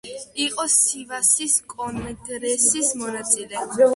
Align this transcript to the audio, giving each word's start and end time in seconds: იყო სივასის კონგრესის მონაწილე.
იყო 0.45 0.63
სივასის 0.75 1.57
კონგრესის 1.75 2.93
მონაწილე. 3.03 3.63